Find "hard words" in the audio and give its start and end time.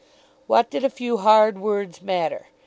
1.17-2.01